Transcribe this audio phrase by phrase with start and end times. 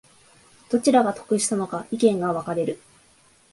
[0.71, 2.81] どちらが得したのか意見が分かれる